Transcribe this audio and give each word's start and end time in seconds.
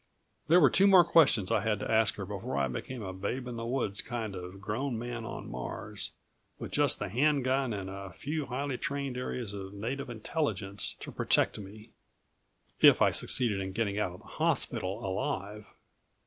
There 0.47 0.59
were 0.59 0.71
two 0.71 0.87
more 0.87 1.03
questions 1.05 1.51
I 1.51 1.59
had 1.61 1.77
to 1.79 1.91
ask 1.91 2.15
her 2.15 2.25
before 2.25 2.57
I 2.57 2.67
became 2.67 3.03
a 3.03 3.13
babe 3.13 3.45
in 3.47 3.55
the 3.55 3.67
woods 3.67 4.01
kind 4.01 4.33
of 4.33 4.59
grown 4.59 4.97
man 4.97 5.25
on 5.25 5.47
Mars, 5.47 6.11
with 6.57 6.71
just 6.71 6.97
the 6.97 7.07
hand 7.09 7.43
gun 7.43 7.71
and 7.71 7.87
a 7.87 8.09
few 8.11 8.47
highly 8.47 8.79
trained 8.79 9.15
areas 9.15 9.53
of 9.53 9.73
native 9.73 10.09
intelligence 10.09 10.95
to 11.01 11.11
protect 11.11 11.59
me 11.59 11.91
if 12.79 12.99
I 12.99 13.11
succeeded 13.11 13.59
in 13.59 13.73
getting 13.73 13.99
out 13.99 14.13
of 14.13 14.21
the 14.21 14.25
hospital 14.25 15.05
alive. 15.05 15.67